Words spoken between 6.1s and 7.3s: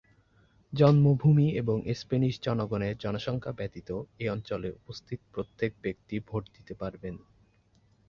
Vote দিতে পারবেন।